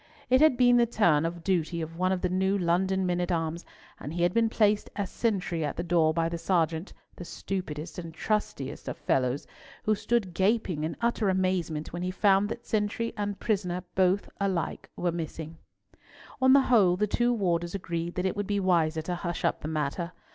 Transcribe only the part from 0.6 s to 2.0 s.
the turn of duty of